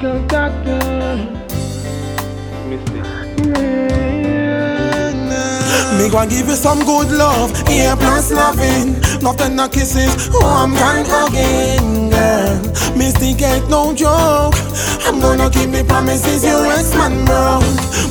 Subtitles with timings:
[0.00, 0.78] Musical doctor.
[5.98, 8.92] Me go and give you some good love, yeah, plus loving.
[9.20, 12.58] Nothing no kisses, oh, I'm gone again, girl.
[12.94, 14.54] Mystyk ain't no joke.
[15.04, 17.64] I'm gonna keep me promises, you ex-man broke.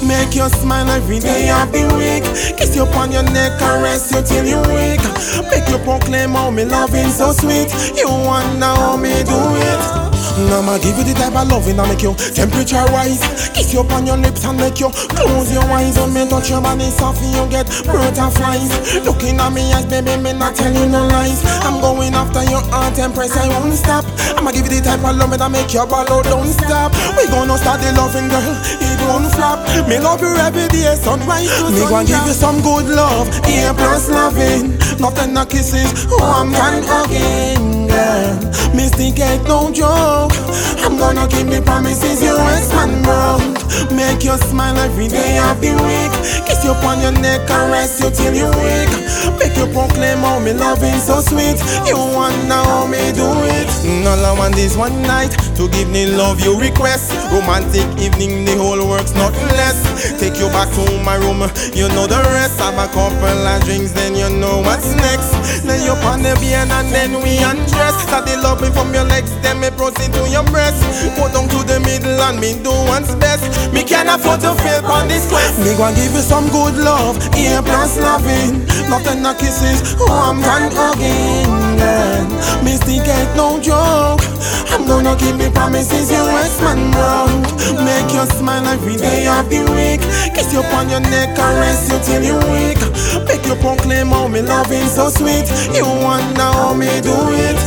[0.04, 2.24] Make you smile every day of the week.
[2.58, 5.04] Kiss you upon your neck, caress you till you wake.
[5.50, 7.72] Make you proclaim how me loving so sweet.
[7.96, 10.17] You wonder how me do it.
[10.38, 13.26] I'ma give you the type of loving I make you temperature rise
[13.58, 15.98] Kiss you upon your lips and make you close your eyes.
[15.98, 18.70] When me touch your body soft and you get butterflies.
[19.02, 21.42] Looking at me eyes baby me not tell you no lies.
[21.66, 24.06] I'm going after your heart and press I won't stop.
[24.38, 26.94] I'ma give you the type of loving that make your ball out don't stop.
[27.18, 29.66] We gonna start the loving girl it won't flop.
[29.90, 33.74] Me love you every day sunrise to Me gonna give you some good love yeah
[33.74, 34.78] plus loving.
[35.02, 38.38] Nothing no kisses oh I'm gone again girl
[38.76, 40.36] Mystyk ain't no joke.
[40.86, 43.58] I'm gonna keep me promises you ex-man broke
[43.92, 46.14] Make you smile every day of the week.
[46.46, 48.94] Kiss you upon your neck, caress you till you wake
[49.40, 51.58] Make you proclaim how me loving so sweet.
[51.88, 53.70] You wanna how me do it.
[53.84, 57.12] Mm, all I want is one night To give me love you request.
[57.32, 59.78] Romantic evening, the whole works not less.
[60.20, 61.42] Take you back to my room,
[61.74, 62.60] you know the rest.
[62.60, 65.66] Have a couple of drinks, then you know what's next
[66.18, 67.94] on the bed and then we undress.
[68.04, 70.82] Start the loving from your legs, then me proceed to your breast.
[71.16, 73.46] Go down to the middle and me do what's best.
[73.74, 75.60] Me can't afford to fail on this quest.
[75.60, 78.66] Me gonna give you some good love, yeah plus loving.
[78.90, 81.37] Nothing no kisses, oh I'm again girl
[82.78, 84.22] Mystyk ain't no joke.
[84.70, 87.50] I'm gonna keep me promises, you ex-man broke
[87.82, 90.02] Make you smile every day of the week.
[90.36, 92.84] Kiss you upon your neck, caress you till you wake
[93.26, 95.50] Make you proclaim how me loving so sweet.
[95.74, 97.16] You wonder how me do
[97.50, 97.58] it.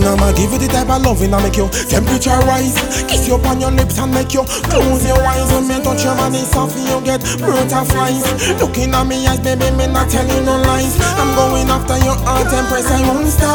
[0.00, 2.74] Now I'ma give you the type of loving that make your temperature rise.
[3.06, 5.50] Kiss you upon your lips and make you close your eyes.
[5.50, 8.26] When me touch your body soft you get butterflies.
[8.58, 10.94] Looking at me eyes baby me not telling no lies.
[11.18, 13.53] I'm going after your heart and press I won't stop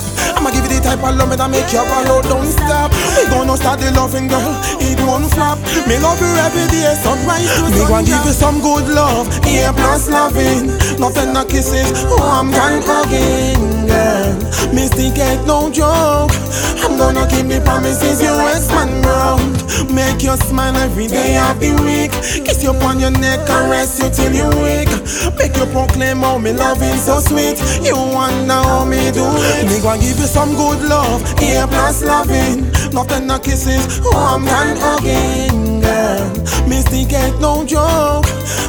[0.80, 2.92] the type of love me that make your follow don't stop.
[3.20, 5.60] We gonna start the loving girl it won't flop.
[5.88, 9.72] Me love you every day sunrise to Me gonna give you some good love yeah
[9.72, 10.72] plus loving.
[11.00, 14.36] Nothing no kisses oh I'm gone again girl
[14.72, 16.32] Mystyk ain't no joke.
[16.80, 19.60] I'm gonna keep me promises, you ex-man broke
[19.92, 22.12] Make you smile every day of the week.
[22.46, 24.92] Kiss you upon your neck, caress you till you wake.
[25.38, 27.58] Make you proclaim how me loving so sweet.
[27.82, 29.66] You wonder how me do it.
[29.68, 32.70] Me gonna give you some good love, yeah plus loving.
[32.92, 36.30] Nothing no kisses, oh I'm gone again girl.
[36.70, 38.26] Mystyk ain't no joke.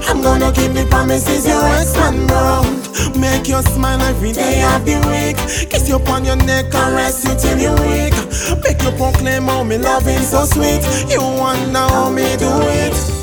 [0.09, 4.97] I'm gonna keep the promises, you ex-man broke Make you smile every day of the
[5.10, 5.37] week.
[5.70, 8.19] Kiss you upon your neck, and rest you till you wake.
[8.65, 10.82] Make you proclaim how me loving so sweet.
[11.10, 13.19] You wanna how me do it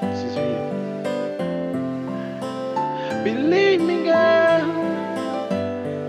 [0.00, 0.68] This is real.
[3.24, 4.66] Believe me, girl.